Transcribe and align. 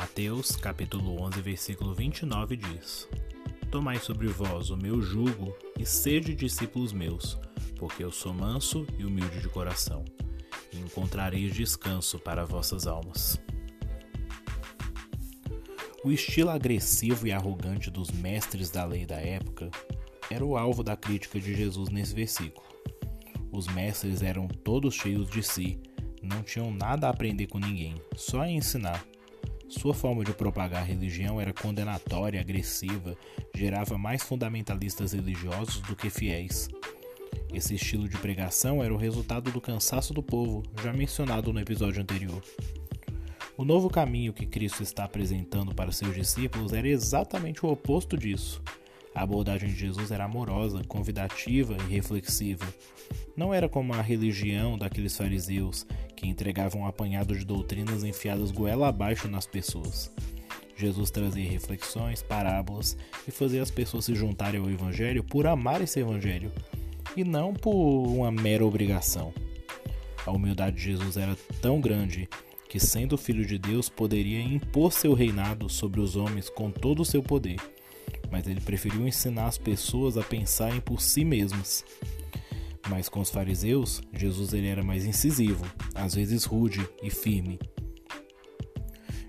Mateus, 0.00 0.54
capítulo 0.54 1.20
11, 1.22 1.40
versículo 1.42 1.92
29 1.92 2.56
diz: 2.56 3.08
Tomai 3.68 3.98
sobre 3.98 4.28
vós 4.28 4.70
o 4.70 4.76
meu 4.76 5.02
jugo 5.02 5.52
e 5.76 5.84
sede 5.84 6.36
discípulos 6.36 6.92
meus, 6.92 7.36
porque 7.76 8.04
eu 8.04 8.12
sou 8.12 8.32
manso 8.32 8.86
e 8.96 9.04
humilde 9.04 9.40
de 9.40 9.48
coração, 9.48 10.04
e 10.72 10.78
encontrareis 10.78 11.52
descanso 11.52 12.16
para 12.16 12.44
vossas 12.44 12.86
almas. 12.86 13.40
O 16.04 16.12
estilo 16.12 16.50
agressivo 16.50 17.26
e 17.26 17.32
arrogante 17.32 17.90
dos 17.90 18.12
mestres 18.12 18.70
da 18.70 18.84
lei 18.84 19.04
da 19.04 19.16
época 19.16 19.68
era 20.30 20.46
o 20.46 20.56
alvo 20.56 20.84
da 20.84 20.96
crítica 20.96 21.40
de 21.40 21.56
Jesus 21.56 21.88
nesse 21.88 22.14
versículo. 22.14 22.68
Os 23.50 23.66
mestres 23.66 24.22
eram 24.22 24.46
todos 24.46 24.94
cheios 24.94 25.28
de 25.28 25.42
si, 25.42 25.76
não 26.22 26.44
tinham 26.44 26.70
nada 26.70 27.08
a 27.08 27.10
aprender 27.10 27.48
com 27.48 27.58
ninguém, 27.58 27.96
só 28.14 28.42
a 28.42 28.48
ensinar. 28.48 29.04
Sua 29.68 29.92
forma 29.92 30.24
de 30.24 30.32
propagar 30.32 30.80
a 30.80 30.84
religião 30.84 31.38
era 31.38 31.52
condenatória, 31.52 32.40
agressiva, 32.40 33.14
gerava 33.54 33.98
mais 33.98 34.22
fundamentalistas 34.22 35.12
religiosos 35.12 35.80
do 35.82 35.94
que 35.94 36.08
fiéis. 36.08 36.70
Esse 37.52 37.74
estilo 37.74 38.08
de 38.08 38.16
pregação 38.16 38.82
era 38.82 38.92
o 38.92 38.96
resultado 38.96 39.50
do 39.50 39.60
cansaço 39.60 40.14
do 40.14 40.22
povo, 40.22 40.62
já 40.82 40.90
mencionado 40.92 41.52
no 41.52 41.60
episódio 41.60 42.00
anterior. 42.00 42.42
O 43.58 43.64
novo 43.64 43.90
caminho 43.90 44.32
que 44.32 44.46
Cristo 44.46 44.82
está 44.82 45.04
apresentando 45.04 45.74
para 45.74 45.92
seus 45.92 46.14
discípulos 46.14 46.72
era 46.72 46.88
exatamente 46.88 47.66
o 47.66 47.68
oposto 47.68 48.16
disso. 48.16 48.62
A 49.14 49.22
abordagem 49.22 49.68
de 49.68 49.76
Jesus 49.76 50.10
era 50.10 50.24
amorosa, 50.24 50.82
convidativa 50.88 51.76
e 51.76 51.92
reflexiva. 51.92 52.64
Não 53.36 53.52
era 53.52 53.68
como 53.68 53.92
a 53.92 54.00
religião 54.00 54.78
daqueles 54.78 55.16
fariseus 55.16 55.86
que 56.18 56.26
entregavam 56.26 56.80
um 56.80 56.86
apanhado 56.86 57.36
de 57.36 57.44
doutrinas 57.44 58.02
enfiadas 58.02 58.50
goela 58.50 58.88
abaixo 58.88 59.28
nas 59.28 59.46
pessoas. 59.46 60.12
Jesus 60.76 61.12
trazia 61.12 61.48
reflexões, 61.48 62.22
parábolas 62.22 62.96
e 63.26 63.30
fazia 63.30 63.62
as 63.62 63.70
pessoas 63.70 64.04
se 64.04 64.16
juntarem 64.16 64.60
ao 64.60 64.68
Evangelho 64.68 65.22
por 65.22 65.46
amar 65.46 65.80
esse 65.80 66.00
Evangelho 66.00 66.50
e 67.16 67.22
não 67.22 67.54
por 67.54 67.72
uma 67.72 68.32
mera 68.32 68.66
obrigação. 68.66 69.32
A 70.26 70.32
humildade 70.32 70.76
de 70.76 70.82
Jesus 70.82 71.16
era 71.16 71.36
tão 71.62 71.80
grande 71.80 72.28
que, 72.68 72.80
sendo 72.80 73.16
filho 73.16 73.46
de 73.46 73.56
Deus, 73.56 73.88
poderia 73.88 74.42
impor 74.42 74.92
seu 74.92 75.14
reinado 75.14 75.68
sobre 75.68 76.00
os 76.00 76.16
homens 76.16 76.50
com 76.50 76.68
todo 76.68 77.00
o 77.00 77.04
seu 77.04 77.22
poder, 77.22 77.60
mas 78.28 78.46
ele 78.48 78.60
preferiu 78.60 79.06
ensinar 79.06 79.46
as 79.46 79.56
pessoas 79.56 80.16
a 80.16 80.22
pensarem 80.22 80.80
por 80.80 81.00
si 81.00 81.24
mesmas. 81.24 81.84
Mas 82.88 83.08
com 83.08 83.20
os 83.20 83.30
fariseus, 83.30 84.00
Jesus 84.12 84.52
ele 84.52 84.66
era 84.66 84.82
mais 84.82 85.04
incisivo, 85.04 85.64
às 85.94 86.14
vezes 86.14 86.44
rude 86.44 86.88
e 87.02 87.10
firme. 87.10 87.58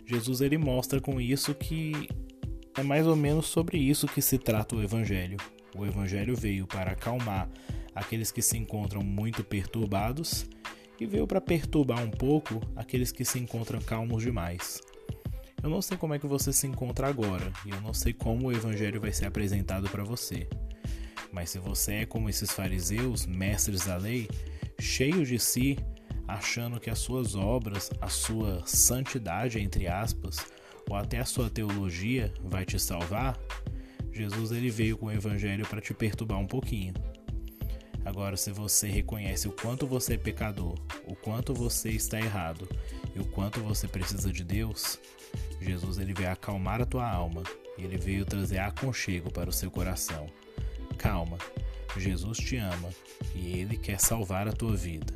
Jesus 0.06 0.42
ele 0.42 0.58
mostra 0.58 1.00
com 1.00 1.20
isso 1.20 1.54
que 1.54 2.10
é 2.76 2.84
mais 2.84 3.06
ou 3.06 3.16
menos 3.16 3.46
sobre 3.46 3.78
isso 3.78 4.08
que 4.08 4.22
se 4.22 4.38
trata 4.38 4.76
o 4.76 4.82
evangelho. 4.82 5.38
O 5.78 5.86
evangelho 5.86 6.36
veio 6.36 6.66
para 6.66 6.92
acalmar 6.92 7.50
aqueles 7.94 8.32
que 8.32 8.42
se 8.42 8.58
encontram 8.58 9.04
muito 9.04 9.44
perturbados 9.44 10.46
e 11.00 11.06
veio 11.06 11.28
para 11.28 11.42
perturbar 11.42 12.04
um 12.04 12.10
pouco 12.10 12.62
aqueles 12.76 13.12
que 13.12 13.24
se 13.24 13.38
encontram 13.40 13.80
calmos 13.82 14.24
demais. 14.24 14.82
Eu 15.62 15.70
não 15.70 15.82
sei 15.82 15.98
como 15.98 16.14
é 16.14 16.20
que 16.20 16.28
você 16.28 16.54
se 16.54 16.66
encontra 16.66 17.08
agora 17.08 17.52
e 17.66 17.70
eu 17.70 17.82
não 17.82 17.94
sei 17.94 18.14
como 18.14 18.48
o 18.48 18.52
evangelho 18.52 19.02
vai 19.02 19.12
ser 19.12 19.26
apresentado 19.26 19.90
para 19.90 20.04
você. 20.04 20.48
Mas 21.32 21.50
se 21.50 21.60
você 21.60 21.96
é 21.96 22.06
como 22.06 22.30
esses 22.30 22.52
fariseus, 22.52 23.26
mestres 23.26 23.86
da 23.86 23.98
lei, 23.98 24.28
cheios 24.80 25.28
de 25.28 25.40
si, 25.40 25.78
achando 26.28 26.80
que 26.80 26.90
as 26.90 27.00
suas 27.00 27.36
obras, 27.36 27.90
a 28.02 28.08
sua 28.08 28.62
santidade 28.66 29.60
entre 29.60 29.88
aspas, 29.88 30.38
ou 30.90 30.96
até 30.96 31.20
a 31.20 31.26
sua 31.26 31.50
teologia 31.50 32.34
vai 32.44 32.66
te 32.66 32.80
salvar, 32.80 33.38
Jesus 34.12 34.52
ele 34.52 34.70
veio 34.70 34.98
com 34.98 35.06
o 35.06 35.12
evangelho 35.12 35.66
para 35.68 35.82
te 35.82 35.94
perturbar 35.94 36.40
um 36.40 36.48
pouquinho. 36.48 36.94
Agora, 38.04 38.36
se 38.38 38.52
você 38.52 38.88
reconhece 38.88 39.48
o 39.48 39.52
quanto 39.52 39.86
você 39.86 40.16
é 40.16 40.18
pecador, 40.18 40.76
o 41.06 41.16
quanto 41.16 41.54
você 41.54 41.90
está 41.90 42.20
errado 42.20 42.68
e 43.16 43.20
o 43.20 43.26
quanto 43.26 43.60
você 43.60 43.88
precisa 43.88 44.32
de 44.32 44.44
Deus, 44.44 45.00
Jesus 45.62 45.98
ele 46.00 46.14
veio 46.14 46.32
acalmar 46.32 46.82
a 46.82 46.86
tua 46.86 47.08
alma 47.08 47.44
e 47.78 47.84
ele 47.84 47.98
veio 47.98 48.26
trazer 48.26 48.60
aconchego 48.60 49.32
para 49.32 49.50
o 49.50 49.54
seu 49.54 49.70
coração. 49.70 50.28
Calma, 51.00 51.38
Jesus 51.98 52.38
te 52.38 52.58
ama 52.58 52.90
e 53.34 53.58
ele 53.58 53.78
quer 53.78 53.98
salvar 54.00 54.50
a 54.50 54.52
tua 54.52 54.76
vida. 54.76 55.14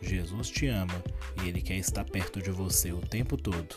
Jesus 0.00 0.50
te 0.50 0.66
ama 0.66 1.00
e 1.40 1.48
ele 1.48 1.62
quer 1.62 1.76
estar 1.76 2.04
perto 2.04 2.42
de 2.42 2.50
você 2.50 2.92
o 2.92 2.98
tempo 3.00 3.36
todo. 3.36 3.76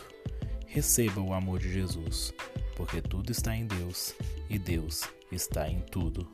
Receba 0.66 1.20
o 1.20 1.32
amor 1.32 1.60
de 1.60 1.72
Jesus, 1.72 2.34
porque 2.74 3.00
tudo 3.00 3.30
está 3.30 3.56
em 3.56 3.64
Deus 3.64 4.12
e 4.50 4.58
Deus 4.58 5.04
está 5.30 5.68
em 5.68 5.80
tudo. 5.82 6.28